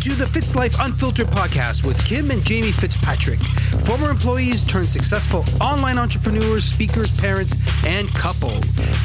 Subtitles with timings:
[0.00, 3.38] to the Fitz Life Unfiltered podcast with Kim and Jamie Fitzpatrick,
[3.84, 8.48] former employees turned successful online entrepreneurs, speakers, parents, and couple.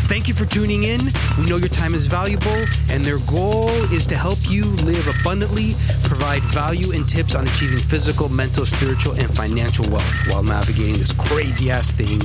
[0.07, 1.01] Thank you for tuning in.
[1.37, 5.73] We know your time is valuable, and their goal is to help you live abundantly,
[6.03, 11.11] provide value and tips on achieving physical, mental, spiritual, and financial wealth while navigating this
[11.11, 12.21] crazy ass thing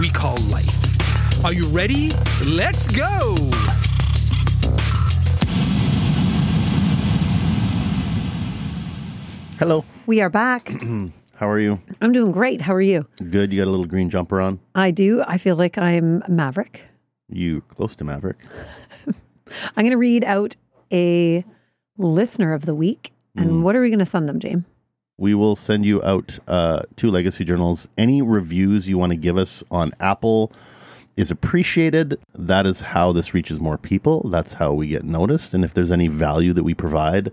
[0.00, 1.44] we call life.
[1.44, 2.12] Are you ready?
[2.42, 3.36] Let's go!
[9.58, 9.84] Hello.
[10.06, 10.68] We are back.
[11.34, 11.80] How are you?
[12.00, 12.60] I'm doing great.
[12.60, 13.06] How are you?
[13.30, 13.52] Good.
[13.52, 14.58] You got a little green jumper on.
[14.74, 15.22] I do.
[15.26, 16.80] I feel like I'm Maverick.
[17.28, 18.38] You close to Maverick.
[19.06, 19.14] I'm
[19.84, 20.56] going to read out
[20.92, 21.44] a
[21.98, 23.12] listener of the week.
[23.36, 23.60] And Mm.
[23.62, 24.64] what are we going to send them, James?
[25.18, 27.86] We will send you out uh, two legacy journals.
[27.98, 30.52] Any reviews you want to give us on Apple
[31.16, 32.18] is appreciated.
[32.34, 34.26] That is how this reaches more people.
[34.30, 35.52] That's how we get noticed.
[35.52, 37.30] And if there's any value that we provide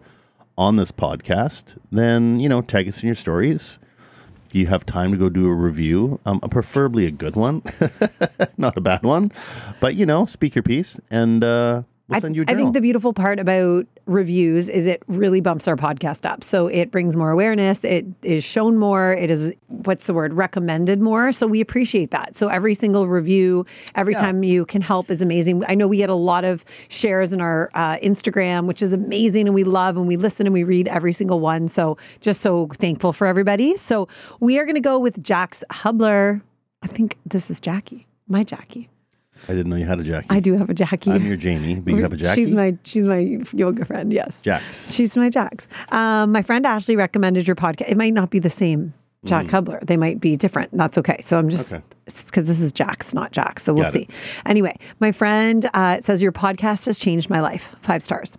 [0.57, 3.79] on this podcast, then you know, tag us in your stories.
[4.47, 7.63] If you have time to go do a review, um, preferably a good one,
[8.57, 9.31] not a bad one,
[9.79, 12.81] but you know, speak your piece, and uh, we'll I, send you I think the
[12.81, 16.43] beautiful part about reviews is it really bumps our podcast up.
[16.43, 17.83] So it brings more awareness.
[17.85, 19.13] It is shown more.
[19.13, 21.31] It is, what's the word, recommended more.
[21.31, 22.35] So we appreciate that.
[22.35, 24.21] So every single review, every Yeah.
[24.21, 25.63] time you can help is amazing.
[25.69, 29.47] I know we get a lot of shares in our uh, Instagram, which is amazing.
[29.47, 31.67] And we love and we listen and we read every single one.
[31.69, 33.77] So just so thankful for everybody.
[33.77, 34.09] So
[34.41, 36.41] we are going to go with Jax Hubler.
[36.81, 38.89] I think this is Jackie, my Jackie.
[39.47, 40.27] I didn't know you had a Jackie.
[40.29, 41.11] I do have a Jackie.
[41.11, 42.45] I'm your Jamie, but you have a Jackie.
[42.45, 44.11] She's my she's my yoga friend.
[44.13, 44.91] Yes, Jax.
[44.91, 45.67] she's my Jax.
[45.89, 47.89] Um, my friend Ashley recommended your podcast.
[47.89, 48.93] It might not be the same
[49.25, 49.79] Jack Hubler.
[49.85, 50.75] They might be different.
[50.77, 51.21] That's okay.
[51.25, 51.77] So I'm just Mm.
[51.77, 51.85] Okay.
[52.25, 53.63] because this is Jax, not Jax.
[53.63, 54.09] So we'll Got it.
[54.09, 54.15] see.
[54.45, 57.75] Anyway, my friend uh, says your podcast has changed my life.
[57.81, 58.37] Five stars.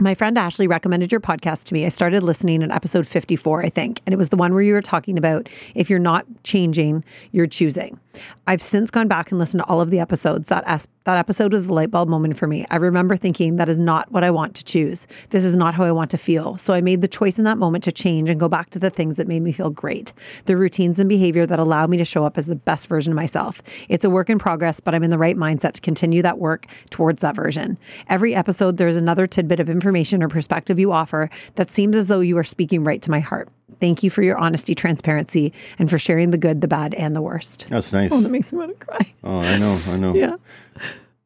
[0.00, 1.84] My friend Ashley recommended your podcast to me.
[1.84, 4.72] I started listening in episode 54, I think, and it was the one where you
[4.72, 8.00] were talking about if you're not changing, you're choosing.
[8.46, 10.48] I've since gone back and listened to all of the episodes.
[10.48, 10.64] That
[11.04, 12.66] that episode was the light bulb moment for me.
[12.70, 15.06] I remember thinking that is not what I want to choose.
[15.30, 16.58] This is not how I want to feel.
[16.58, 18.90] So I made the choice in that moment to change and go back to the
[18.90, 20.12] things that made me feel great,
[20.44, 23.16] the routines and behavior that allow me to show up as the best version of
[23.16, 23.62] myself.
[23.88, 26.66] It's a work in progress, but I'm in the right mindset to continue that work
[26.90, 27.78] towards that version.
[28.08, 32.20] Every episode, there's another tidbit of information or perspective you offer that seems as though
[32.20, 33.48] you are speaking right to my heart.
[33.80, 37.22] Thank you for your honesty, transparency, and for sharing the good, the bad, and the
[37.22, 37.66] worst.
[37.70, 38.10] That's nice.
[38.12, 39.12] Oh, that makes me want to cry.
[39.24, 39.80] Oh, I know.
[39.86, 40.14] I know.
[40.14, 40.36] Yeah.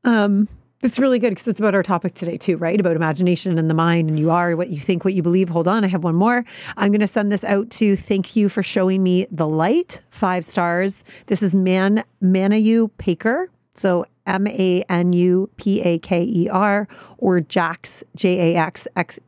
[0.05, 0.49] Um,
[0.83, 2.79] it's really good because it's about our topic today too, right?
[2.79, 5.49] About imagination and the mind, and you are what you think, what you believe.
[5.49, 6.45] Hold on, I have one more.
[6.77, 10.01] I'm going to send this out to thank you for showing me the light.
[10.11, 11.03] Five stars.
[11.27, 13.47] This is Man Manayu Paker.
[13.75, 16.87] So M A N U P A K E R
[17.19, 19.19] or Jax J A X X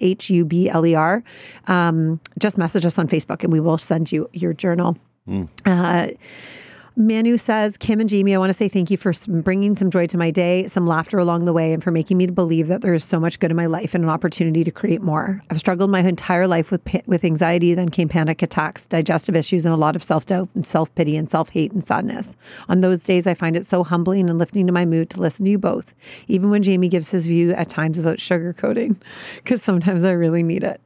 [0.00, 1.22] H U B L E R.
[1.66, 4.96] Um, just message us on Facebook and we will send you your journal.
[5.66, 6.08] Uh,
[6.98, 10.06] Manu says, Kim and Jamie, I want to say thank you for bringing some joy
[10.06, 12.94] to my day, some laughter along the way, and for making me believe that there
[12.94, 15.42] is so much good in my life and an opportunity to create more.
[15.50, 19.74] I've struggled my entire life with with anxiety, then came panic attacks, digestive issues, and
[19.74, 22.34] a lot of self doubt and self pity and self hate and sadness.
[22.70, 25.44] On those days, I find it so humbling and lifting to my mood to listen
[25.44, 25.84] to you both,
[26.28, 28.96] even when Jamie gives his view at times without sugarcoating,
[29.36, 30.80] because sometimes I really need it.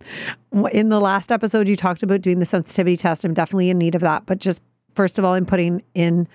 [0.73, 3.25] In the last episode, you talked about doing the sensitivity test.
[3.25, 4.61] I'm definitely in need of that, but just
[4.95, 6.29] first of all, I'm putting in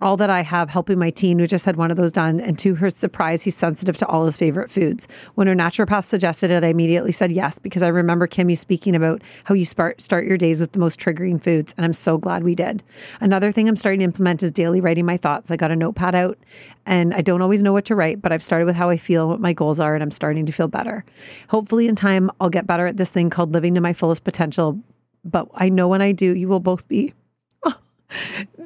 [0.00, 2.40] all that I have helping my teen who just had one of those done.
[2.40, 5.08] And to her surprise, he's sensitive to all his favorite foods.
[5.34, 8.94] When her naturopath suggested it, I immediately said yes because I remember Kim you speaking
[8.94, 12.16] about how you start start your days with the most triggering foods, and I'm so
[12.16, 12.82] glad we did.
[13.20, 15.50] Another thing I'm starting to implement is daily writing my thoughts.
[15.50, 16.38] I got a notepad out,
[16.86, 19.22] and I don't always know what to write, but I've started with how I feel,
[19.22, 21.04] and what my goals are, and I'm starting to feel better.
[21.48, 24.78] Hopefully, in time, I'll get better at this thing called living to my fullest potential.
[25.24, 27.12] But I know when I do, you will both be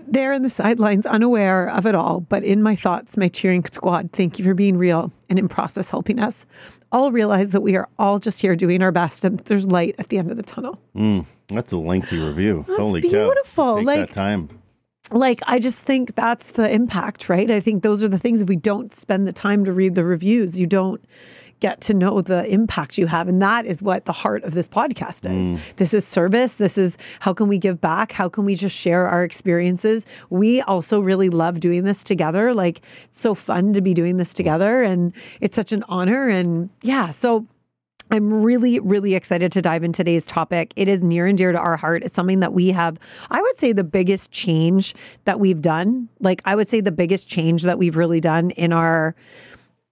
[0.09, 4.11] there in the sidelines, unaware of it all, but in my thoughts, my cheering squad,
[4.13, 6.47] thank you for being real and in process helping us.
[6.93, 10.11] All realize that we are all just here doing our best and there's light at
[10.11, 10.79] the end of the tunnel.
[10.95, 12.65] Mm, that's a lengthy review.
[12.69, 13.35] That's Holy beautiful.
[13.65, 13.77] cow.
[13.79, 14.49] Take Like- that time.
[15.11, 17.51] Like, I just think that's the impact, right?
[17.51, 20.05] I think those are the things if we don't spend the time to read the
[20.05, 21.05] reviews, you don't
[21.63, 23.29] get to know the impact you have.
[23.29, 25.47] And that is what the heart of this podcast is.
[25.47, 25.61] Mm.
[25.77, 26.55] This is service.
[26.55, 28.11] This is how can we give back?
[28.11, 30.05] How can we just share our experiences?
[30.29, 32.53] We also really love doing this together.
[32.53, 32.83] Like,
[33.13, 34.83] it's so fun to be doing this together.
[34.83, 36.29] And it's such an honor.
[36.29, 37.47] And yeah, so
[38.11, 40.73] I'm really, really excited to dive into today's topic.
[40.75, 42.03] It is near and dear to our heart.
[42.03, 42.99] It's something that we have,
[43.31, 46.09] I would say, the biggest change that we've done.
[46.19, 49.15] Like, I would say the biggest change that we've really done in our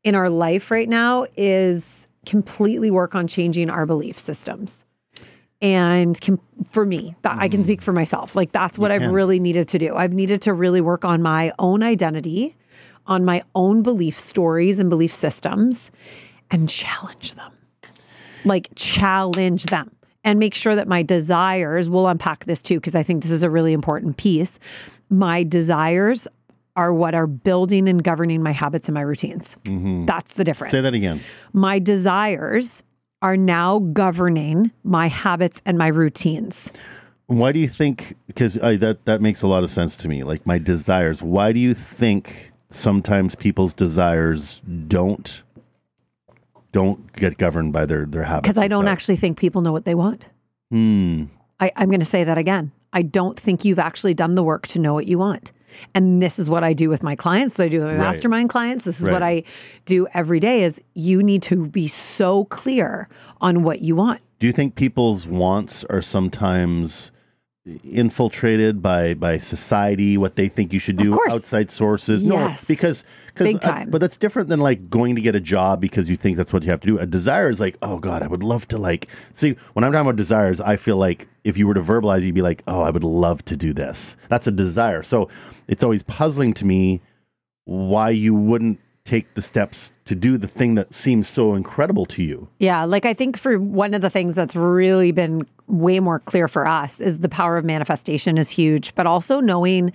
[0.04, 4.76] in our life right now is completely work on changing our belief systems.
[5.62, 7.64] And com- for me, that I can mm.
[7.64, 8.34] speak for myself.
[8.34, 9.12] Like that's what I've can.
[9.12, 9.94] really needed to do.
[9.94, 12.56] I've needed to really work on my own identity,
[13.06, 15.90] on my own belief stories and belief systems,
[16.50, 17.52] and challenge them.
[18.44, 19.90] Like challenge them
[20.24, 23.42] and make sure that my desires, we'll unpack this too, because I think this is
[23.42, 24.58] a really important piece.
[25.10, 26.26] My desires
[26.76, 29.56] are what are building and governing my habits and my routines.
[30.06, 31.20] That's the difference Say that again.
[31.52, 32.82] my desires
[33.22, 36.70] are now governing my habits and my routines.
[37.26, 38.16] Why do you think?
[38.26, 40.24] Because that that makes a lot of sense to me.
[40.24, 41.22] Like my desires.
[41.22, 45.42] Why do you think sometimes people's desires don't
[46.72, 48.48] don't get governed by their their habits?
[48.48, 50.24] Because I don't actually think people know what they want.
[50.70, 51.24] Hmm.
[51.60, 52.72] I, I'm going to say that again.
[52.92, 55.52] I don't think you've actually done the work to know what you want.
[55.94, 57.56] And this is what I do with my clients.
[57.56, 58.02] So I do with my Right.
[58.12, 58.84] mastermind clients.
[58.84, 59.42] This is what I
[59.86, 63.08] do every day is you need to be so clear
[63.40, 64.20] on what you want.
[64.38, 67.10] Do you think people's wants are sometimes
[67.84, 70.16] infiltrated by by society?
[70.16, 72.22] What they think you should do, outside sources?
[72.22, 72.30] Yes.
[72.30, 75.80] No, because because Big uh, but that's different than like going to get a job
[75.80, 76.98] because you think that's what you have to do.
[76.98, 79.56] A desire is like, oh god, I would love to like see.
[79.74, 82.42] When I'm talking about desires, I feel like if you were to verbalize, you'd be
[82.42, 84.16] like, oh, I would love to do this.
[84.28, 85.02] That's a desire.
[85.02, 85.28] So
[85.68, 87.00] it's always puzzling to me
[87.64, 92.22] why you wouldn't take the steps to do the thing that seems so incredible to
[92.22, 92.48] you.
[92.58, 96.48] Yeah, like I think for one of the things that's really been way more clear
[96.48, 99.92] for us is the power of manifestation is huge, but also knowing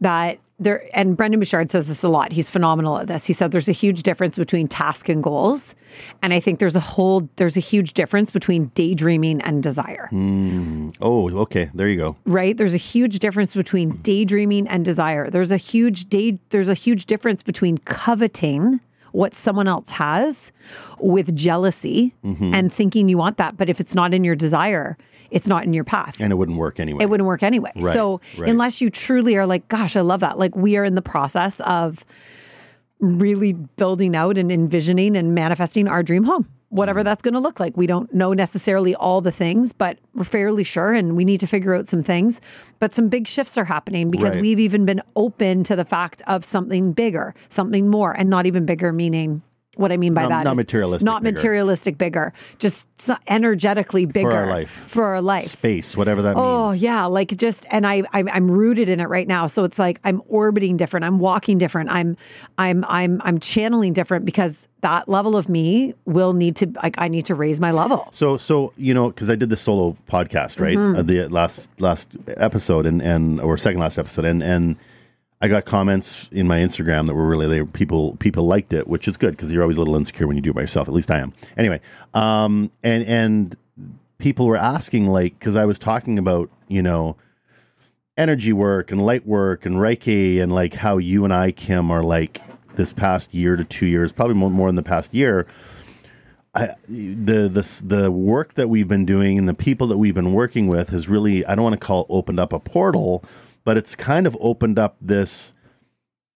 [0.00, 2.32] that there and Brendon Burchard says this a lot.
[2.32, 3.26] He's phenomenal at this.
[3.26, 5.74] He said there's a huge difference between task and goals.
[6.22, 10.08] And I think there's a whole there's a huge difference between daydreaming and desire.
[10.10, 10.90] Hmm.
[11.00, 11.70] Oh, okay.
[11.74, 12.16] There you go.
[12.24, 12.56] Right?
[12.56, 15.30] There's a huge difference between daydreaming and desire.
[15.30, 18.80] There's a huge day there's a huge difference between coveting
[19.12, 20.50] what someone else has
[20.98, 22.52] with jealousy mm-hmm.
[22.52, 23.56] and thinking you want that.
[23.56, 24.96] But if it's not in your desire,
[25.34, 26.14] it's not in your path.
[26.20, 27.02] And it wouldn't work anyway.
[27.02, 27.72] It wouldn't work anyway.
[27.76, 28.48] Right, so right.
[28.48, 30.38] unless you truly are like, gosh, I love that.
[30.38, 32.04] Like we are in the process of
[33.00, 37.04] really building out and envisioning and manifesting our dream home, whatever Mm-hmm.
[37.06, 37.76] that's going to look like.
[37.76, 41.46] We don't know necessarily all the things, but we're fairly sure and we need to
[41.46, 42.40] figure out some things.
[42.78, 44.40] But some big shifts are happening because Right.
[44.42, 48.64] we've even been open to the fact of something bigger, something more, and not even
[48.64, 49.42] bigger, meaning
[49.76, 51.34] what I mean by Not- that not is materialistic not bigger.
[51.36, 52.86] materialistic bigger, just
[53.28, 54.84] energetically bigger for our life.
[54.88, 55.48] For our life.
[55.50, 56.82] Space, whatever that Oh means.
[56.82, 59.46] Oh yeah, like just and I I'm, I'm rooted in it right now.
[59.46, 61.04] So it's like I'm orbiting different.
[61.04, 61.90] I'm walking different.
[61.90, 62.16] I'm
[62.58, 67.08] I'm I'm I'm channeling different because that level of me will need to like I
[67.08, 68.08] need to raise my level.
[68.12, 70.76] So, so you know, because I did the solo podcast, right?
[70.76, 70.98] Mm-hmm.
[70.98, 74.76] Uh, the last last episode and and or second last episode, and and
[75.44, 79.06] I got comments in my Instagram that were really they people people liked it, which
[79.06, 80.88] is good because you're always a little insecure when you do it by yourself.
[80.88, 81.34] At least I am.
[81.58, 81.82] Anyway,
[82.14, 83.56] um, and and
[84.16, 87.16] people were asking like because I was talking about you know
[88.16, 92.02] energy work and light work and Reiki and like how you and I, Kim, are
[92.02, 92.40] like
[92.76, 95.46] this past year to two years, probably more, in the past year.
[96.54, 100.32] I, the the the work that we've been doing and the people that we've been
[100.32, 103.26] working with has really I don't want to call opened up a portal,
[103.64, 105.52] but it's kind of opened up this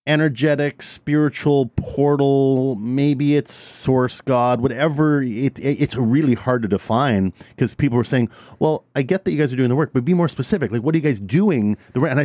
[0.06, 2.76] energetic spiritual portal.
[2.76, 5.22] Maybe it's source god whatever.
[5.22, 9.32] It, it- it's really hard to define because people were saying well i get that
[9.32, 10.72] you guys are doing the work but be more specific.
[10.72, 11.76] Like what are you guys doing?
[11.92, 12.20] The and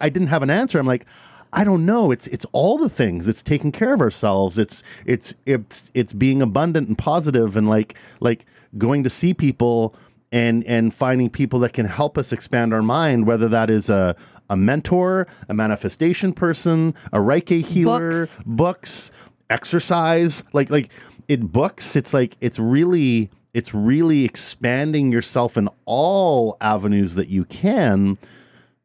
[0.00, 0.78] "I didn't have an answer.
[0.78, 1.04] I'm like
[1.52, 2.10] i don't know.
[2.10, 3.28] It's it's all the things.
[3.28, 4.56] It's taking care of ourselves.
[4.58, 8.46] It's it's it's it's being abundant and positive and like like
[8.78, 9.94] going to see people
[10.32, 14.16] and and finding people that can help us expand our mind whether that is a
[14.50, 18.36] a mentor a manifestation person a reiki healer Books.
[18.46, 19.10] books
[19.50, 20.42] exercise.
[20.52, 20.90] Like like
[21.28, 27.44] it books it's like it's really it's really expanding yourself in all avenues that you
[27.46, 28.18] can.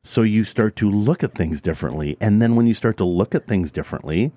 [0.04, 2.18] So you start to look at things differently.
[2.22, 4.32] And then when you start to look at things differently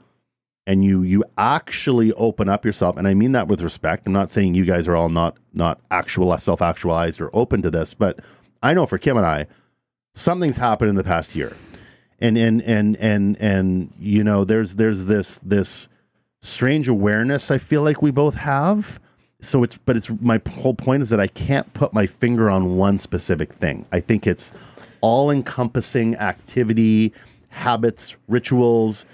[0.66, 4.06] and you you actually open up yourself and i mean that with respect.
[4.06, 7.70] I'm not saying you guys are all not not actual self actualized or open to
[7.70, 8.20] this but
[8.62, 9.46] i know for kim and i
[10.14, 11.56] something's happened in the past year.
[12.20, 15.88] And and and and and you know there's there's this this
[16.42, 19.00] strange awareness i feel like we both have.
[19.42, 22.76] So it's but it's my whole point is that i can't put my finger on
[22.76, 23.84] one specific thing.
[23.92, 24.52] I think it's
[25.00, 27.12] all encompassing activity
[27.48, 29.04] habits rituals.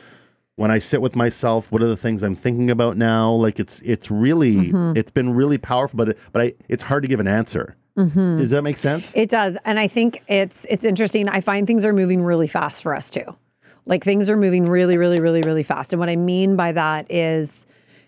[0.57, 3.33] When i sit with myself what are the things i'm thinking about now?
[3.33, 4.93] Like it's it's really mm-hmm.
[4.97, 8.39] it's been really powerful but it, but I, it's hard to give an answer Mm-hmm.
[8.39, 9.57] does that make sense It does.
[9.65, 11.29] And I think it's it's interesting.
[11.29, 13.25] I find things are moving really fast for us too.
[13.87, 15.93] Like things are moving really, really, really, really fast.
[15.93, 17.67] And what I mean by that is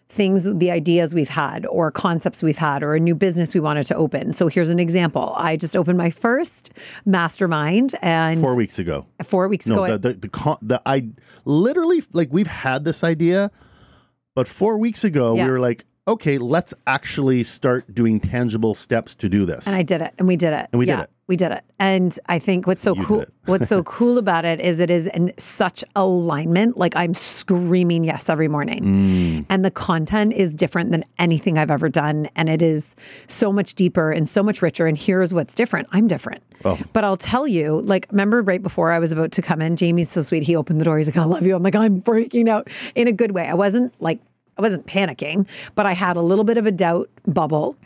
[0.09, 3.87] things, the ideas we've had, or concepts we've had, or a new business we wanted
[3.87, 4.35] to open.
[4.35, 5.33] So here's an example.
[5.39, 6.71] I just opened my first
[7.07, 9.07] mastermind, and Four weeks ago.
[9.25, 11.09] four weeks ago, No, I- the the the, con- the I
[11.45, 13.51] literally like we've had this idea,
[14.35, 15.47] but four weeks ago Yeah.
[15.47, 19.67] we were like, okay, let's actually start doing tangible steps to do this.
[19.67, 21.11] And I did it, and we did it, And we did yeah, it.
[21.29, 24.61] We did it, and I think what's so You cool, what's so cool about it
[24.61, 26.77] is it is in such alignment.
[26.77, 31.71] Like I'm screaming yes every morning, Mm, and the content is different than anything I've
[31.71, 32.95] ever done, and it is
[33.29, 34.87] so much deeper and so much richer.
[34.87, 36.43] And here's what's different: I'm different.
[36.65, 39.77] oh, But I'll tell you, like, remember right before I was about to come in,
[39.77, 40.43] Jamie's so sweet.
[40.43, 40.99] He opened the door.
[40.99, 41.55] He's like, I love you.
[41.55, 43.47] I'm like, I'm freaking out in a good way.
[43.47, 44.21] I wasn't like,
[44.59, 47.77] I wasn't panicking, but I had a little bit of a doubt bubble.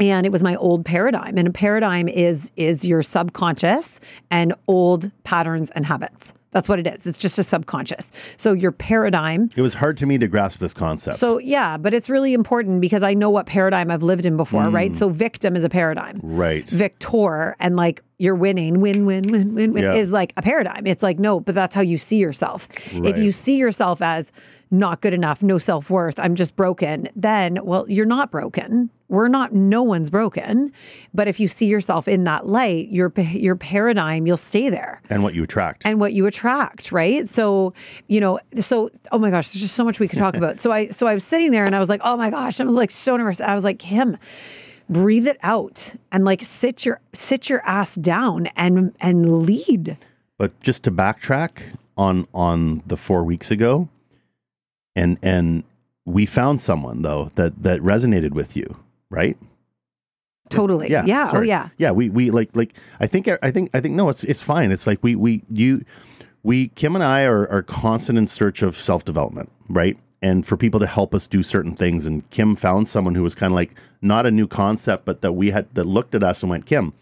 [0.00, 1.36] And it was my old paradigm.
[1.38, 6.32] And a paradigm is is your subconscious and old patterns and habits.
[6.50, 7.06] That's what it is.
[7.06, 8.10] It's just a subconscious.
[8.36, 11.18] So your paradigm it was hard to me to grasp this concept.
[11.18, 14.64] so yeah, but it's really important because I know what paradigm I've lived in before,
[14.64, 14.74] Mm.
[14.74, 14.96] right?
[14.96, 16.68] So victim is a paradigm right.
[16.68, 19.94] victor and like you're winning, win, win, win, win, win Yeah.
[19.94, 20.86] is like a paradigm.
[20.86, 22.68] It's like, no, but that's how you see yourself.
[22.92, 24.30] If you see yourself as
[24.72, 28.90] not good enough, no self worth, I'm just broken, then, well, you're not broken.
[29.08, 30.72] We're not, no one's broken.
[31.12, 35.22] But if you see yourself in that light, your, your paradigm, you'll stay there and
[35.22, 35.82] what you attract.
[35.84, 37.28] and what you attract, right?
[37.28, 37.74] So,
[38.08, 40.60] you know, so oh my gosh, there's just so much we could talk about.
[40.60, 42.74] So I so I was sitting there and I was like, oh my gosh, I'm
[42.74, 43.38] like so nervous.
[43.40, 44.16] I was like, Kim,
[44.88, 49.98] breathe it out and like sit your sit your ass down and and lead.
[50.38, 51.58] But just to backtrack
[51.98, 53.90] on on the four weeks ago,
[54.96, 55.64] and and
[56.04, 58.76] we found someone though that that resonated with you,
[59.10, 59.36] right?
[60.50, 60.90] Totally.
[60.90, 61.04] Yeah.
[61.06, 61.30] Yeah.
[61.32, 61.68] Oh yeah.
[61.78, 61.92] Yeah.
[61.92, 64.70] We we like like I think I think I think no, it's it's fine.
[64.70, 65.84] It's like we we you
[66.42, 69.96] we Kim and I are are constant in search of self development, right?
[70.20, 72.06] And for people to help us do certain things.
[72.06, 75.32] And Kim found someone who was kind of like not a new concept, but that
[75.32, 76.92] we had that looked at us and went, Kim,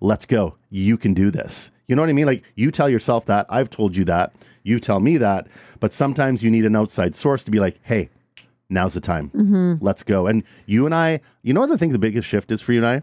[0.00, 0.54] let's go.
[0.70, 1.70] You can do this.
[1.88, 2.26] You know what I mean?
[2.26, 3.46] Like you tell yourself that.
[3.48, 4.34] I've told you that.
[4.62, 5.48] You tell me that.
[5.80, 8.10] But sometimes you need an outside source to be like, hey,
[8.70, 9.30] now's the time.
[9.30, 9.84] Mm-hmm.
[9.84, 10.26] Let's go.
[10.26, 12.84] And you and I, you know what I think the biggest shift is for you
[12.84, 13.02] and I?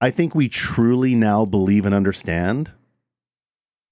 [0.00, 2.70] I think we truly now believe and understand.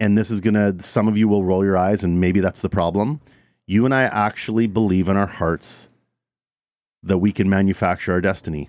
[0.01, 2.61] And this is going to, some of you will roll your eyes, and maybe that's
[2.61, 3.21] the problem.
[3.67, 5.89] You and I actually believe in our hearts
[7.05, 8.69] that we can manufacture our destiny,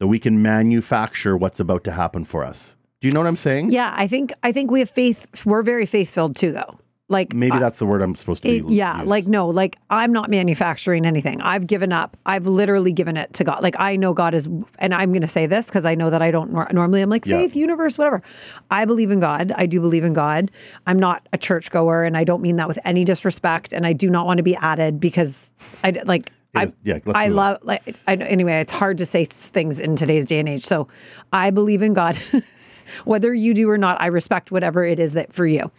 [0.00, 2.75] that we can manufacture what's about to happen for us.
[3.00, 3.72] Do you know what I'm saying?
[3.72, 3.92] Yeah.
[3.96, 5.26] I think I think we have faith.
[5.44, 6.78] We're very faith filled too, though.
[7.08, 8.74] Like Maybe I- that's the word I'm supposed to It- be.
[8.74, 9.06] yeah, use.
[9.06, 11.40] like no, like I'm not manufacturing anything.
[11.40, 12.16] I've given up.
[12.26, 13.62] I've literally given it to God.
[13.62, 14.48] Like I know God is,
[14.80, 17.02] and I'm going to say this because I know that I don't nor- normally.
[17.02, 17.36] I'm like Yeah.
[17.38, 18.22] faith, universe, whatever.
[18.72, 19.52] I believe in God.
[19.56, 20.50] I do believe in God.
[20.88, 23.72] I'm not a churchgoer, and I don't mean that with any disrespect.
[23.72, 25.48] And I do not want to be added because
[25.84, 26.32] I like.
[26.56, 28.60] I, yeah, I love like I, anyway.
[28.60, 30.64] It's hard to say things in today's day and age.
[30.64, 30.88] So
[31.32, 32.18] I believe in God,
[33.04, 34.00] whether you do or not.
[34.00, 35.70] I respect whatever it is that for you.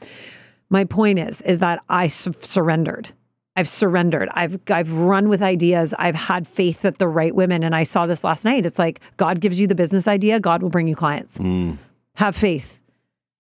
[0.70, 3.10] My point is, is that I su- surrendered.
[3.56, 4.30] I've surrendered.
[4.34, 5.94] I've I've run with ideas.
[5.98, 8.66] I've had faith that the right women, and I saw this last night.
[8.66, 11.38] It's like God gives you the business idea, God will bring you clients.
[11.40, 11.78] Mm,
[12.16, 12.80] Have faith.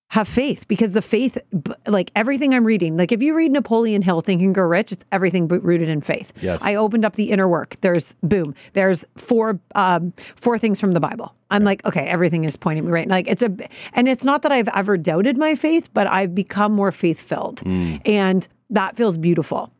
[0.09, 1.37] Have faith because the faith,
[1.85, 5.05] like everything I'm reading, like if you read Napoleon Hill, Think and Grow Rich, it's
[5.11, 6.31] everything rooted in faith.
[6.41, 6.61] Yes.
[6.63, 7.75] I opened up the inner work.
[7.81, 8.55] There's boom.
[8.71, 11.35] There's four um, four things from the Bible.
[11.51, 13.07] I'm like, okay, everything is pointing me right.
[13.07, 13.51] Like it's a,
[13.93, 17.61] and it's not that I've ever doubted my faith, but I've become more faith filled,
[17.65, 18.01] mm.
[18.05, 19.71] and that feels beautiful.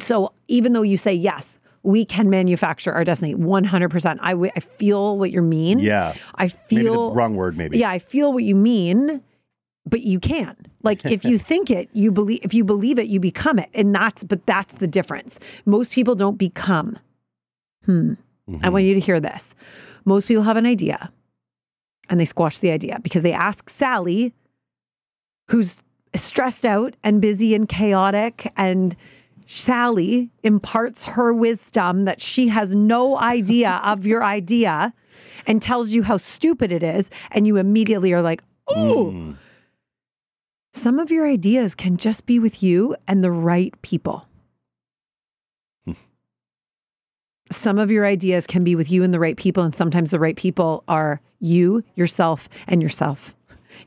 [0.00, 4.18] So even though you say yes, we can manufacture our destiny 100%.
[4.20, 5.78] I, w- I feel what you mean.
[5.78, 6.14] Yeah.
[6.36, 7.78] I feel wrong word, maybe.
[7.78, 9.22] yeah, I feel what you mean,
[9.86, 10.56] but you can.
[10.82, 13.68] Like if you think it, you believe if you believe it, you become it.
[13.74, 15.38] And that's but that's the difference.
[15.66, 16.98] Most people don't become.
[17.84, 18.14] Hmm.
[18.48, 18.72] I Mhm.
[18.72, 19.54] want you to hear this.
[20.04, 21.10] Most people have an idea
[22.10, 24.34] and they squash the idea because they ask Sally,
[25.48, 25.82] who's
[26.14, 28.94] stressed out and busy and chaotic, and
[29.46, 34.92] Sally imparts her wisdom that she has no idea of your idea
[35.46, 37.10] and tells you how stupid it is.
[37.32, 39.36] And you immediately are like, oh, Mm.
[40.74, 44.26] Some of your ideas can just be with you and the right people.
[45.86, 45.92] Hmm.
[47.50, 50.18] Some of your ideas can be with you and the right people, and sometimes the
[50.18, 53.34] right people are you, yourself, and yourself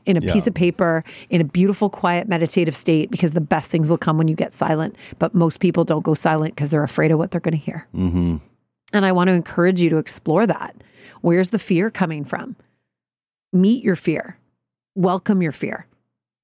[0.06, 0.32] in a Yeah.
[0.32, 4.16] piece of paper, in a beautiful, quiet, meditative state, because the best things will come
[4.16, 4.96] when you get silent.
[5.18, 7.86] But most people don't go silent because they're afraid of what they're going to hear.
[7.94, 8.40] Mhm.
[8.94, 10.74] And I want to encourage you to explore that.
[11.20, 12.56] Where's the fear coming from?
[13.52, 14.06] Meet your fear.
[14.14, 14.24] Welcome your fear.
[14.26, 14.36] Some of your ideas can just be with you and the right people.
[14.36, 14.56] Some of your ideas can be with you and the right people, and sometimes the
[14.56, 14.68] right people are you, yourself, and yourself in a piece of paper, in a beautiful,
[14.68, 14.74] quiet, meditative state, because the best things will come when you get silent.
[14.74, 14.86] But most people don't go silent because they're afraid of what they're going to hear.
[14.86, 14.88] And I want to encourage you to explore that.
[14.88, 14.94] Where's the fear coming from?
[15.12, 15.36] Meet your fear.
[15.42, 15.84] Welcome your fear.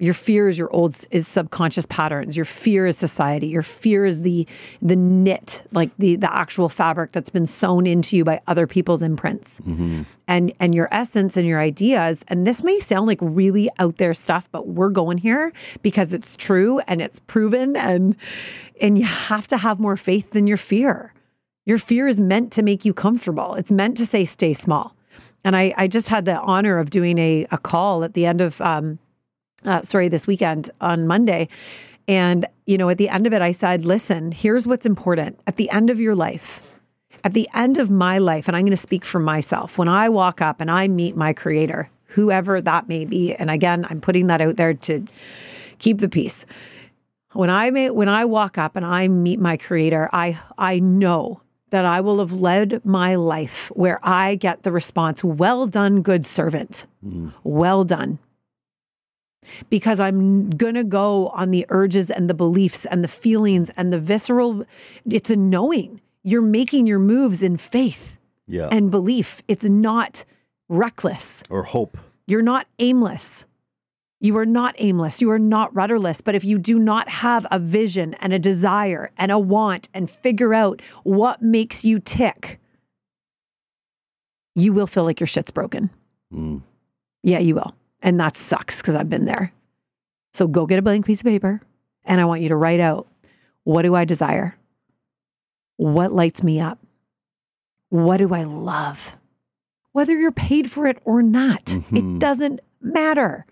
[0.01, 2.37] Your fear is your old is subconscious patterns.
[2.37, 3.47] Your fear is society.
[3.47, 4.45] Your fear is the
[4.83, 9.03] the knit, like the the actual fabric that's been sewn into you by other people's
[9.03, 9.61] imprints.
[10.27, 12.25] And and your essence and your ideas.
[12.27, 16.35] And this may sound like really out there stuff, but we're going here because it's
[16.35, 18.17] true and it's proven and
[18.81, 21.15] and you have to have more faith than your fear.
[21.67, 23.55] Your fear is meant to make you comfortable.
[23.55, 24.97] It's meant to say stay small.
[25.45, 28.41] And I, I just had the honor of doing a, a call at the end
[28.41, 28.99] of um,
[29.65, 31.49] uh, sorry, this weekend on Monday.
[32.07, 35.41] And, you know, at the end of it, I said, listen, here's what's important.
[35.47, 36.61] At the end of your life,
[37.25, 40.09] at the end of my life, and I'm going to speak for myself, when I
[40.11, 44.27] walk up and I meet my creator, whoever that may be, and again, I'm putting
[44.27, 45.07] that out there to
[45.79, 46.45] keep the peace.
[47.33, 51.41] When I may, when I walk up and I meet my creator, I I know
[51.71, 56.25] that I will have led my life where I get the response, well done, good
[56.27, 56.85] servant.
[57.43, 58.21] Well done
[59.71, 63.93] because I'm going to go on the urges and the beliefs and the feelings and
[63.93, 64.65] the visceral.
[65.11, 66.01] It's a knowing.
[66.23, 68.69] You're making your moves in faith Yeah.
[68.73, 69.43] and belief.
[69.49, 70.25] It's not
[70.69, 71.43] reckless.
[71.51, 71.99] or hope.
[72.27, 73.45] You're not aimless.
[74.21, 75.21] You are not aimless.
[75.21, 76.23] You are not rudderless.
[76.23, 80.11] But if you do not have a vision and a desire and a want and
[80.11, 82.59] figure out what makes you tick,
[84.55, 85.91] you will feel like your shit's broken.
[86.33, 86.63] Mm.
[87.23, 87.75] Yeah, you will.
[88.05, 89.53] And that sucks because I've been there.
[90.35, 91.61] So go get a blank piece of paper
[92.05, 93.09] and I want you to write out
[93.65, 94.55] what do I desire?
[95.79, 96.79] What lights me up?
[97.89, 99.17] What do I love?
[99.93, 101.97] Whether you're paid for it or not, Mhm.
[101.97, 103.47] it doesn't matter.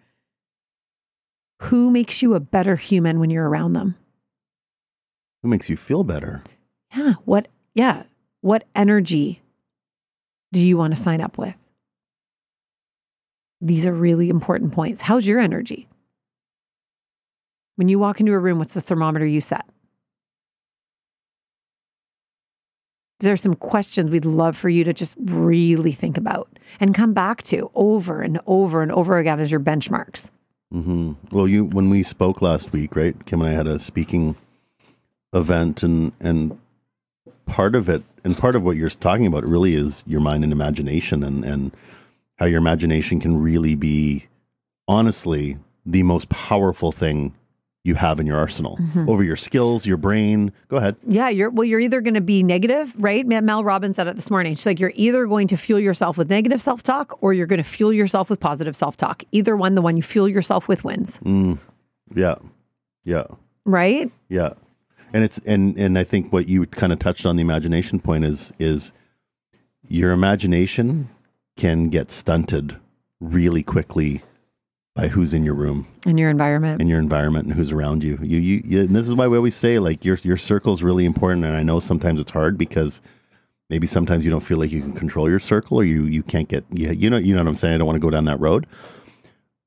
[1.63, 3.95] Who makes you a better human when you're around them?
[5.43, 6.43] Who makes you feel better?
[6.95, 7.15] Yeah.
[7.25, 8.03] What, yeah.
[8.43, 9.41] What energy
[10.53, 11.55] do you want to sign up with?
[13.63, 15.01] These are really important points.
[15.01, 15.89] How's your energy?
[17.77, 19.65] When you walk into a room, what's the thermometer you set?
[23.21, 27.13] There are some questions we'd love for you to just really think about and come
[27.15, 30.29] back to over and over and over again as your benchmarks.
[30.73, 33.15] hmm Well, you when we spoke last week, right?
[33.27, 34.35] Kim and I had a speaking
[35.33, 36.59] event, and and
[37.47, 40.53] part of it, and part of what you're talking about, really is your mind and
[40.53, 41.71] imagination, and and
[42.43, 44.27] how your imagination can really be,
[44.89, 47.33] honestly, the most powerful thing
[47.85, 48.77] you have in your arsenal
[49.07, 50.51] over your skills, your brain.
[50.69, 50.97] Go ahead.
[51.07, 53.25] Yeah, you're well, you're either going to be negative, right?
[53.25, 54.57] Mel Robbins said it this morning.
[54.57, 57.63] She's like, you're either going to fuel yourself with negative self talk or you're going
[57.63, 59.23] to fuel yourself with positive self talk.
[59.31, 61.61] Either one, the one you fuel yourself with wins, Mm,
[62.13, 62.35] yeah,
[63.05, 63.25] yeah.
[63.65, 64.11] right?
[64.29, 64.55] Yeah.
[65.13, 68.25] And it's and and I think what you kind of touched on the imagination point
[68.25, 68.91] is is
[69.89, 71.09] your imagination
[71.57, 72.77] can get stunted
[73.21, 74.23] really quickly
[74.95, 76.81] by who's in your room In your environment.
[76.81, 78.19] in your environment and who's around you.
[78.23, 80.83] You you, you and this is why we always say like your your circle is
[80.83, 83.01] really important and I know sometimes it's hard because
[83.71, 86.49] maybe sometimes you don't feel like you can control your circle or you you can't
[86.49, 88.25] get you, you know you know what I'm saying I don't want to go down
[88.27, 88.67] that road.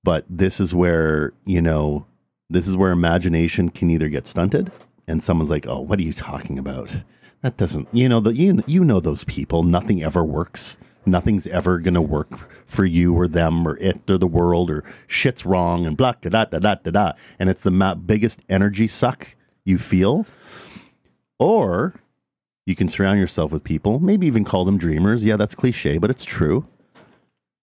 [0.03, 2.05] But this is where, you know,
[2.51, 4.71] this is where imagination can either get stunted
[5.07, 6.95] and someone's like, "Oh, what are you talking about?
[7.41, 9.63] That doesn't, you know, the, you you know those people.
[9.63, 10.77] Nothing ever works.
[11.05, 12.29] Nothing's ever gonna work
[12.67, 16.29] for you or them or it or the world or shit's wrong and blah da
[16.29, 17.11] da da da da da.
[17.39, 19.27] And it's the ma- biggest energy suck
[19.63, 20.25] you feel.
[21.39, 21.93] Or
[22.65, 25.23] you can surround yourself with people, maybe even call them dreamers.
[25.23, 26.65] Yeah, that's cliche, but it's true.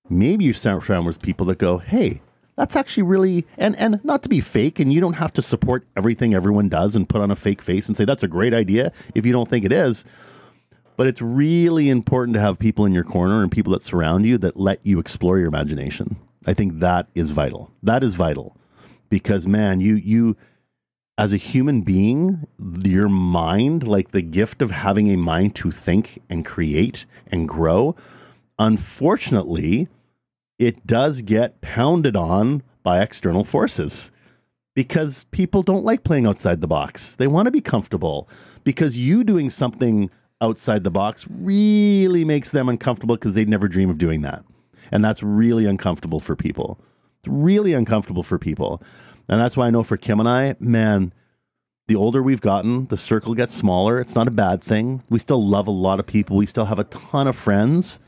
[0.09, 2.21] Maybe you surround surround with people that go, "Hey,
[2.57, 5.87] that's actually really and and not to be fake and you don't have to support
[5.97, 8.93] everything everyone does and put on a fake face and say that's a great idea
[9.15, 10.05] if you don't think it is
[10.97, 14.39] but it's really important to have people in your corner and people that surround you
[14.39, 18.57] that let you explore your imagination i think that is vital that is vital
[19.09, 20.37] because man you you
[21.19, 22.47] as a human being
[22.83, 27.95] your mind like the gift of having a mind to think and create and grow
[28.59, 29.89] unfortunately
[30.59, 34.11] it does get pounded on by external forces
[34.75, 37.15] because people don't like playing outside the box.
[37.17, 38.29] They want to be comfortable
[38.65, 40.11] because you doing something
[40.43, 44.45] outside the box really makes them uncomfortable because they'd never dream of doing that.
[44.91, 46.79] And that's really uncomfortable for people.
[47.21, 48.83] It's really uncomfortable for people.
[49.29, 51.15] And that's why I know for Kim and I, man,
[51.89, 54.01] the older we've gotten, the circle gets smaller.
[54.01, 55.03] It's not a bad thing.
[55.09, 56.37] We still love a lot of people.
[56.37, 57.99] We still have a ton of friends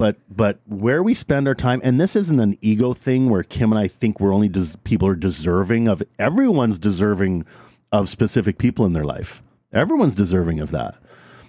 [0.00, 3.70] but but where we spend our time and this isn't an ego thing where kim
[3.70, 7.44] and i think we're only des- people are deserving of everyone's deserving
[7.92, 9.42] of specific people in their life
[9.72, 10.96] everyone's deserving of that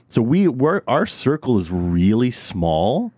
[0.10, 3.12] so we we're, our circle is really small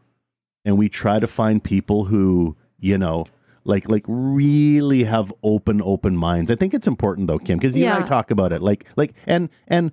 [0.66, 3.26] and we try to find people who you know
[3.66, 6.52] like like really have open open minds.
[6.52, 8.06] I think it's important though, Kim, because you and Yeah.
[8.06, 8.62] I talk about it.
[8.62, 9.92] Like like and and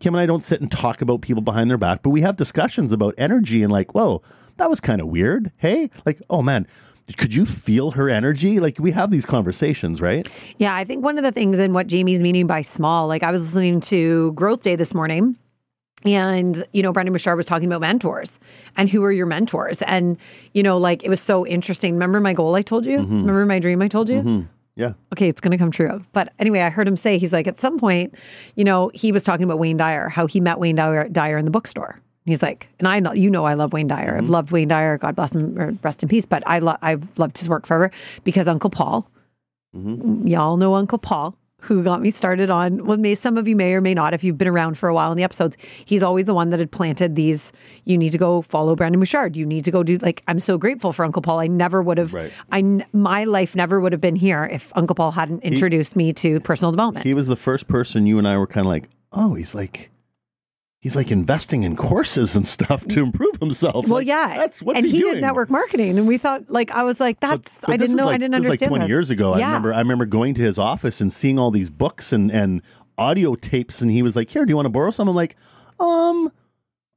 [0.00, 2.36] Kim and I don't sit and talk about people behind their back, but we have
[2.36, 4.22] discussions about energy and like, whoa,
[4.58, 5.50] that was kind of weird.
[5.56, 6.66] Hey, like, oh man,
[7.16, 8.58] could you feel her energy?
[8.60, 10.26] Like we have these conversations, right?
[10.58, 13.30] Yeah, I think one of the things in what Jamie's meaning by small, like I
[13.30, 15.36] was listening to Growth Day this morning.
[16.04, 18.38] And, you know, Brendon Burchard was talking about mentors
[18.76, 19.82] and who are your mentors.
[19.82, 20.18] And,
[20.52, 21.94] you know, like it was so interesting.
[21.94, 22.98] Remember my goal I told you?
[22.98, 24.20] Remember my dream I told you?
[24.20, 24.40] Hmm.
[24.76, 24.92] Yeah.
[25.14, 26.04] okay, it's going to come true.
[26.12, 28.14] But anyway, I heard him say, he's like, at some point,
[28.56, 31.46] you know, he was talking about Wayne Dyer, how he met Wayne Dyer, Dyer in
[31.46, 31.98] the bookstore.
[32.26, 34.16] He's like, and I know, you know, I love Wayne Dyer.
[34.16, 34.32] I've mm-hmm.
[34.32, 34.98] loved Wayne Dyer.
[34.98, 36.26] God bless him, or rest in peace.
[36.26, 37.92] But I lo- I've loved his work forever
[38.24, 39.08] because Uncle Paul,
[39.74, 40.26] mm-hmm.
[40.26, 42.84] y'all know Uncle Paul, who got me started on.
[42.84, 44.94] Well, may some of you may or may not, if you've been around for a
[44.94, 45.56] while in the episodes.
[45.84, 47.52] He's always the one that had planted these.
[47.84, 49.36] You need to go follow Brendon Burchard.
[49.36, 50.24] You need to go do like.
[50.26, 51.38] I'm so grateful for Uncle Paul.
[51.38, 52.12] I never would have.
[52.12, 52.32] Right.
[52.50, 56.40] I my life never would have been here if Uncle Paul hadn't introduced me to
[56.40, 57.06] personal development.
[57.06, 59.90] He was the first person you and I were kind of like, oh, he's like,
[60.80, 63.86] he's like investing in courses and stuff to improve himself.
[63.86, 66.70] well, Like, yeah, that's what's and he, he, did network marketing, and we thought like
[66.70, 68.60] I was like, that's but I didn't know, like, I didn't understand.
[68.60, 69.74] Like twenty years ago, I remember.
[69.74, 72.62] I remember going to his office and seeing all these books and and
[72.98, 75.36] audio tapes, and he was like, "Here, do you want to borrow some?" I'm like,
[75.80, 76.30] "Um,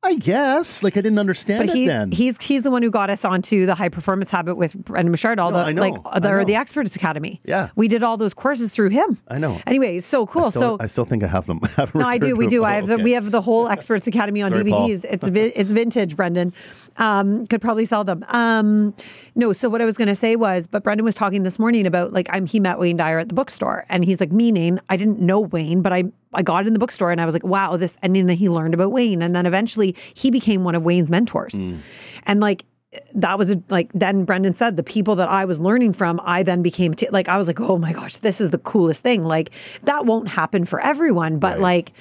[0.01, 2.11] I guess." Like I didn't understand But it he, then.
[2.11, 5.39] he's he's the one who got us onto the high performance habit with Brendon Burchard,
[5.39, 7.41] all No, the like the, the Experts Academy.
[7.43, 9.17] yeah, We did all those courses through him.
[9.27, 9.61] I know.
[9.67, 10.45] Anyway, so cool.
[10.45, 11.59] I still, so I still think I have them.
[11.63, 12.35] I haven't No, I do.
[12.35, 12.63] We do.
[12.63, 14.87] I have the, we have the whole Experts Academy on Sorry, Paul.
[14.89, 15.05] DVDs.
[15.05, 15.23] It's
[15.57, 16.53] it's vintage, Brendon.
[16.97, 18.25] Um, could probably sell them.
[18.29, 18.93] Um,
[19.35, 19.53] no.
[19.53, 22.11] So what I was going to say was, but Brendon was talking this morning about
[22.13, 25.19] like I'm he met Wayne Dyer at the bookstore, and he's like, meaning I didn't
[25.19, 27.95] know Wayne, but I I got in the bookstore and I was like, wow, this.
[28.01, 31.53] And then he learned about Wayne, and then eventually he became one of Wayne's mentors,
[31.53, 31.81] mm.
[32.23, 32.65] and like
[33.13, 36.41] that was a, like then Brendon said the people that I was learning from I
[36.41, 39.23] then became t- like I was like oh my gosh this is the coolest thing
[39.23, 39.51] like
[39.83, 41.61] that won't happen for everyone but Right.
[41.61, 41.91] like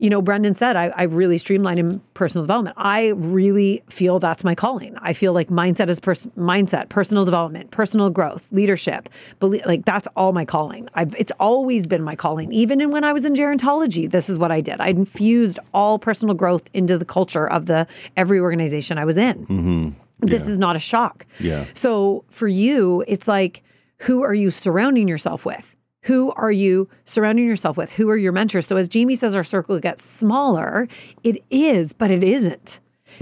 [0.00, 4.44] you know Brendon said I, I really streamline in personal development I really feel that's
[4.44, 9.08] my calling I feel like mindset is pers- mindset personal development personal growth leadership
[9.40, 13.02] belie- like that's all my calling I've it's always been my calling even in when
[13.04, 16.96] I was in gerontology this is what I did I infused all personal growth into
[16.96, 19.94] the culture of the every organization I was in Mhm.
[20.20, 21.26] this is not a shock.
[21.40, 21.64] Yeah.
[21.74, 23.62] So for you, it's like,
[23.98, 25.76] who are you surrounding yourself with?
[26.02, 27.90] Who are you surrounding yourself with?
[27.90, 28.66] Who are your mentors?
[28.66, 30.88] So as Jamie says, our circle gets smaller.
[31.24, 32.78] It is, but it isn't.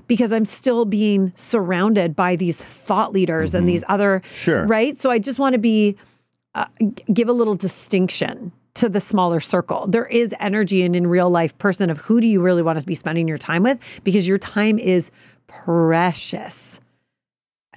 [0.06, 4.66] Because I'm still being surrounded by these thought leaders and these other, Sure.
[4.66, 4.98] right?
[4.98, 5.96] So I just want to be,
[6.54, 6.66] uh,
[7.12, 9.86] give a little distinction to the smaller circle.
[9.86, 12.86] There is energy in in real life person of who do you really want to
[12.86, 13.78] be spending your time with?
[14.04, 15.10] Because your time is
[15.46, 16.78] precious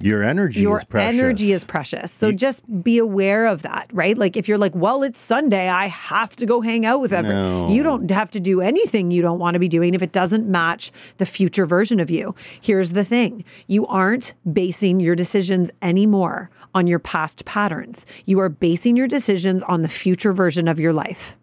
[0.02, 1.08] Your energy your is precious.
[1.20, 2.12] energy is precious.
[2.12, 4.18] So You- just be aware of that, right?
[4.18, 7.68] Like if you're like, well, it's Sunday, I have to go hang out with everyone.
[7.68, 7.70] No.
[7.70, 10.48] You don't have to do anything you don't want to be doing if it doesn't
[10.48, 12.34] match the future version of you.
[12.62, 18.48] Here's the thing you aren't basing your decisions anymore on your past patterns, you are
[18.50, 21.36] basing your decisions on the future version of your life.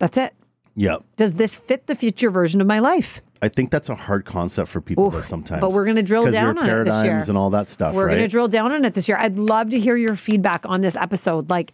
[0.00, 0.34] That's it.
[0.76, 3.20] yep Does this fit the future version of my life?
[3.42, 5.62] I think that's a hard concept for people Ooh, sometimes.
[5.62, 6.84] But we're going to drill down on it this year.
[6.84, 8.12] paradigms and all that stuff, We're right?
[8.12, 9.16] going to drill down on it this year.
[9.18, 11.48] I'd love to hear your feedback on this episode.
[11.48, 11.72] Like,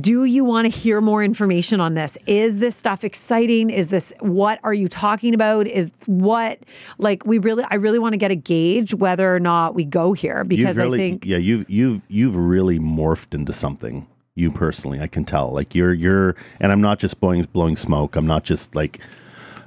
[0.00, 2.16] do you want to hear more information on this?
[2.26, 3.68] Is this stuff exciting?
[3.68, 5.66] Is this what are you talking about?
[5.66, 6.60] Is what
[6.98, 10.14] like we really I really want to get a gauge whether or not we go
[10.14, 14.06] here because really, I think yeah, you've you've you've really morphed into something.
[14.36, 15.52] You personally, I can tell.
[15.52, 18.16] Like you're you're, and I'm not just blowing blowing smoke.
[18.16, 19.00] I'm not just like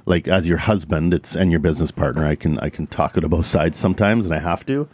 [0.08, 2.26] like as your husband, it's and your business partner.
[2.26, 4.88] I can I can talk it to both sides sometimes, and I have to.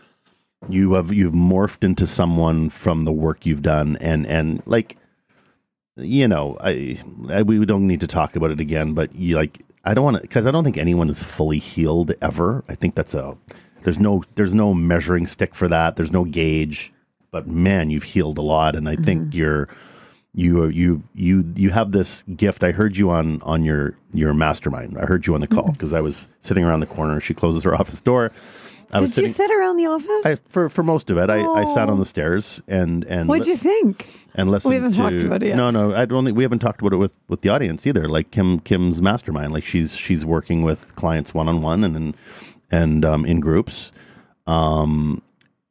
[0.69, 4.97] You have you've morphed into someone from the work you've done, and and like
[5.97, 6.99] you know, I,
[7.29, 10.17] I we don't need to talk about it again, but you like I don't want
[10.17, 12.65] to because I don't think anyone is fully healed ever.
[12.69, 13.37] I think that's a
[13.85, 15.97] there's no there's no measuring stick for that.
[15.97, 16.93] There's no gauge,
[17.31, 19.37] but man, you've healed a lot, and I think mm-hmm.
[19.37, 19.69] you're
[20.35, 22.65] you you you you have this gift.
[22.65, 24.99] I heard you on on your your mastermind.
[24.99, 27.21] I heard you on the call because I was sitting around the corner.
[27.21, 28.33] She closes her office door.
[28.93, 30.09] I was did you sit around the office?
[30.25, 31.29] I, for for most of it.
[31.31, 31.99] I, I sat on Oh.
[31.99, 34.07] the stairs and and What'd you think?
[34.37, 35.57] and listen We haven't to talked about it yet.
[35.57, 38.09] no no I don't think we haven't talked about it with with the audience either
[38.09, 42.17] like Kim Kim's mastermind like she's she's working with clients one on one and and
[42.71, 43.91] and um, in groups
[44.47, 45.23] um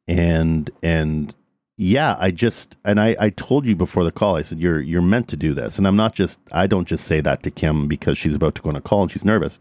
[0.08, 1.34] and and
[1.76, 5.02] yeah I just and I I told you before the call I said you're you're
[5.02, 7.88] meant to do this and I'm not just I don't just say that to Kim
[7.88, 9.58] because she's about to go on a call and she's nervous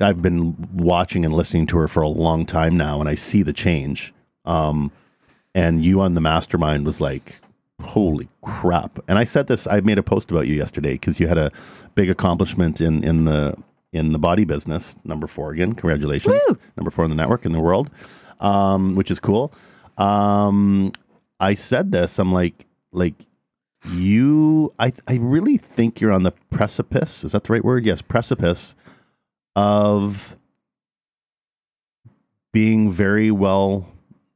[0.00, 3.42] I've been watching and listening to her for a long time now and I see
[3.42, 4.12] the change
[4.44, 4.90] um
[5.54, 7.40] and you on the mastermind was like,
[7.82, 8.98] holy crap!
[9.08, 9.66] And I said this.
[9.66, 11.52] I made a post about you yesterday because you had a
[11.94, 13.56] big accomplishment in in the
[13.92, 15.74] in the body business, number four again.
[15.74, 16.58] Congratulations, Woo!
[16.76, 17.90] number four in the network in the world,
[18.40, 19.52] um, which is cool.
[19.98, 20.92] Um,
[21.42, 22.18] I said this.
[22.18, 23.14] I'm like, like
[23.90, 24.72] you.
[24.78, 27.24] I I really think you're on the precipice.
[27.24, 27.84] Is that the right word?
[27.84, 28.74] Yes, precipice
[29.56, 30.36] of
[32.52, 33.88] being very well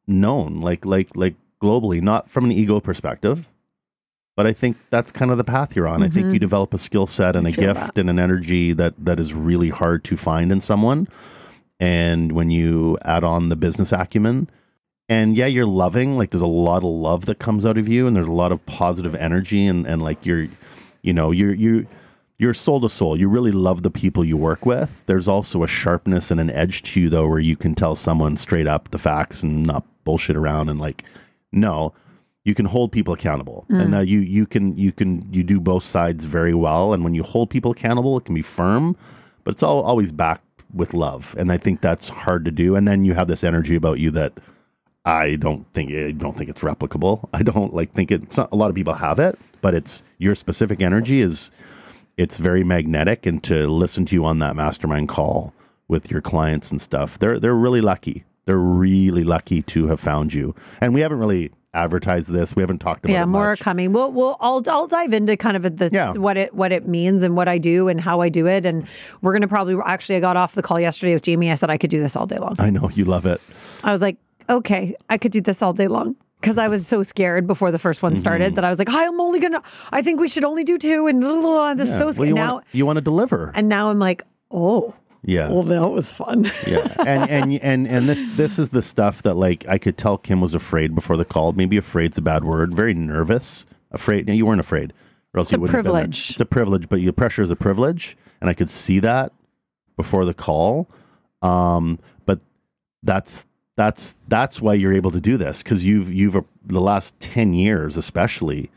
[0.09, 3.47] known, like like like globally, not from an ego perspective.
[4.35, 6.03] But I think that's kind of the path you're on.
[6.03, 6.39] I think you mm-hmm.
[6.39, 7.99] develop a skill set and a gift that.
[7.99, 11.09] and an energy that that is really hard to find in someone.
[11.79, 14.51] And when you add on the business acumen,
[15.09, 18.07] and yeah, you're loving, like there's a lot of love that comes out of you,
[18.07, 20.49] and there's a lot of positive energy, and and like you're,
[21.03, 21.87] you know, you're you
[22.39, 23.19] you're soul to soul.
[23.19, 25.03] You really love the people you work with.
[25.07, 28.37] There's also a sharpness and an edge to you though, where you can tell someone
[28.37, 31.05] straight up the facts and not bullshit around and like,
[31.53, 31.93] no,
[32.45, 35.85] you can hold people accountable, and uh, you you can you can you do both
[35.85, 36.93] sides very well.
[36.93, 38.97] And when you hold people accountable, it can be firm,
[39.45, 40.43] but it's all always backed
[40.75, 42.75] with love, and I think that's hard to do.
[42.75, 44.33] And then you have this energy about you that
[45.07, 47.27] I don't think I don't think it's replicable.
[47.33, 50.03] I don't like think it- it's not a lot of people have it, but it's
[50.19, 51.51] your specific energy is
[52.17, 55.53] it's very magnetic and to listen to you on that mastermind call
[55.89, 57.19] with your clients and stuff.
[57.21, 58.25] They're they're really lucky.
[58.47, 60.55] They're really lucky to have found you.
[60.81, 62.57] And we haven't really advertised this.
[62.57, 63.15] We haven't talked about it.
[63.15, 63.93] yeah, it more are coming.
[63.93, 66.13] We'll we'll I'll I'll dive into kind of the Yeah.
[66.13, 68.65] what it what it means and what I do and how I do it.
[68.67, 68.87] And
[69.23, 71.51] we're gonna probably actually I got off the call yesterday with Jamie.
[71.53, 72.57] I said I could do this all day long.
[72.59, 73.41] I know you love it.
[73.85, 74.17] I was like,
[74.49, 76.17] okay, I could do this all day long.
[76.41, 78.21] Because I was so scared before the first one Mm-hmm.
[78.21, 79.63] started that I was like, I'm only gonna.
[79.91, 81.75] I think we should only do two, and blah, blah, blah.
[81.75, 81.99] this is Yeah.
[81.99, 82.53] so Well, scary you now.
[82.55, 83.51] want you want to deliver.
[83.55, 85.49] and now I'm like, oh, yeah.
[85.49, 86.51] well, that was fun.
[86.67, 90.19] yeah and and and and this this is the stuff that like i could tell
[90.19, 94.33] kim was afraid before the call maybe afraid's a bad word very nervous afraid no,
[94.33, 94.93] you weren't afraid
[95.35, 96.01] or else It's you a wouldn't have been there.
[96.03, 96.31] privilege.
[96.33, 99.33] it's a privilege but your pressure is a privilege and i could see that
[99.97, 100.89] before the call
[101.43, 102.39] um but
[103.03, 103.43] that's
[103.77, 107.55] that's that's why you're able to do this because you've you've uh, the last 10
[107.55, 108.71] years especially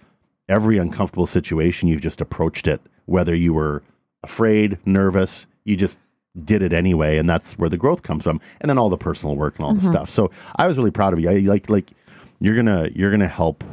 [0.48, 3.82] every uncomfortable situation you've just approached it whether you were
[4.24, 5.98] afraid nervous you just
[6.44, 9.36] did it anyway and that's where the growth comes from and then all the personal
[9.36, 10.10] work and all the stuff.
[10.10, 11.30] So i was really proud of you.
[11.30, 11.92] I like like
[12.40, 13.64] you're gonna you're gonna help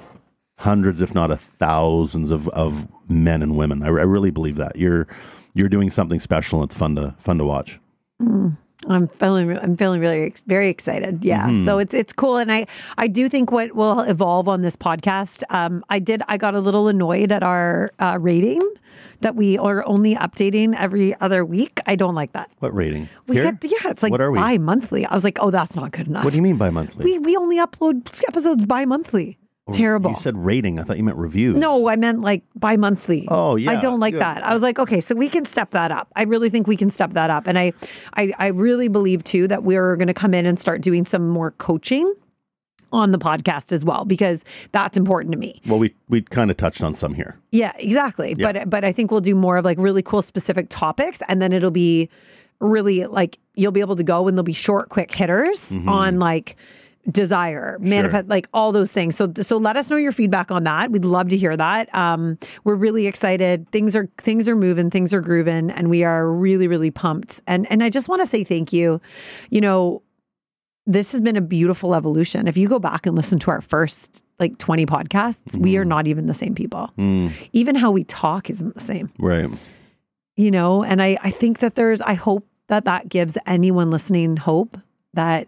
[0.58, 3.82] hundreds if not a thousands of of men and women.
[3.82, 4.76] I, I really believe that.
[4.76, 5.06] You're
[5.54, 7.78] you're doing something special and it's fun to fun to watch
[8.88, 11.24] I'm feeling I'm feeling really very excited.
[11.24, 11.46] Yeah.
[11.46, 11.64] Mm-hmm.
[11.64, 12.66] So it's it's cool and I
[12.98, 16.60] I do think what will evolve on this podcast um I did I got a
[16.60, 18.62] little annoyed at our uh, rating
[19.20, 21.80] that we are only updating every other week.
[21.86, 22.50] I don't like that.
[22.58, 23.52] what rating We Here?
[23.52, 24.38] get yeah, it's like What are we?
[24.38, 25.06] bi-monthly.
[25.06, 27.18] I was like, "Oh, that's not good enough." what do you mean by monthly We
[27.18, 29.38] we only upload episodes bi-monthly.
[29.72, 30.12] Terrible.
[30.12, 33.26] you said rating i thought you meant reviews No, I meant like bi-monthly.
[33.28, 34.22] Oh, yeah, I don't like good.
[34.22, 34.44] that.
[34.44, 36.06] I was like, okay, so we can step that up.
[36.14, 37.46] I really think we can step that up.
[37.48, 37.72] And I
[38.14, 41.50] I, I really believe too that we're gonna come in and start doing some more
[41.52, 42.14] coaching
[42.92, 45.60] on the podcast as well, because that's important to me.
[45.66, 48.36] well we we kind of touched on some here Yeah, exactly.
[48.38, 48.52] Yeah.
[48.52, 51.52] But but I think we'll do more of like really cool specific topics and then
[51.52, 52.08] it'll be
[52.60, 55.88] really like you'll be able to go and there'll be short quick hitters Mhm.
[55.88, 56.56] on like
[57.10, 59.16] desire manifest like all those things.
[59.16, 60.90] So so let us know your feedback on that.
[60.90, 61.94] We'd love to hear that.
[61.94, 63.70] Um we're really excited.
[63.70, 67.40] Things are things are moving things are grooving and we are really really pumped.
[67.46, 69.00] And and i just want to say thank you.
[69.50, 70.02] You know
[70.86, 72.46] this has been a beautiful evolution.
[72.46, 75.88] If you go back and listen to our first like 20 podcasts we are Mhm.
[75.88, 76.90] not even the same people.
[76.98, 79.10] Mm, even how we talk isn't the same.
[79.18, 79.50] Right.
[80.36, 84.36] You know and i i think that there's i hope that that gives anyone listening
[84.36, 84.76] hope
[85.14, 85.46] that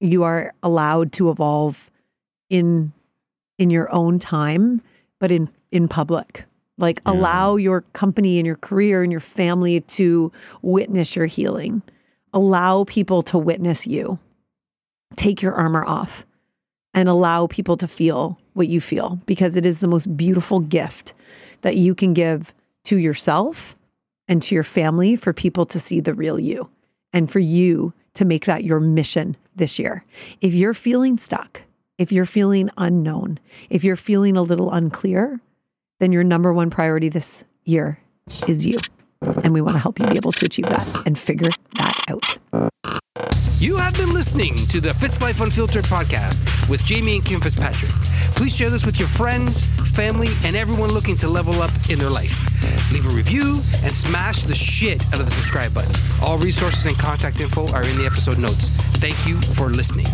[0.00, 1.90] you are allowed to evolve
[2.48, 2.92] in
[3.58, 4.80] in your own time
[5.18, 6.44] but in in public.
[6.78, 7.12] Like Yeah.
[7.12, 10.32] allow your company and your career and your family to
[10.62, 11.82] witness your healing.
[12.32, 14.18] Allow people to witness you.
[15.16, 16.24] Take your armor off
[16.94, 21.12] and allow people to feel what you feel because it is the most beautiful gift
[21.60, 22.52] that you can give
[22.84, 23.76] to yourself
[24.26, 26.68] and to your family for people to see the real you
[27.12, 30.04] and for you to make that your mission this year.
[30.40, 31.62] If you're feeling stuck,
[31.98, 35.40] if you're feeling unknown, if you're feeling a little unclear,
[35.98, 37.98] then your number one priority this year
[38.48, 38.78] is you.
[39.22, 42.38] And we want to help you be able to achieve that and figure that out.
[43.60, 47.90] You have been listening to the Fitz Life Unfiltered podcast with Jamie and Kim Fitzpatrick.
[48.34, 52.08] Please share this with your friends, family, and everyone looking to level up in their
[52.08, 52.48] life.
[52.90, 55.94] Leave a review and smash the shit out of the subscribe button.
[56.22, 58.70] All resources and contact info are in the episode notes.
[58.96, 60.06] Thank you for listening.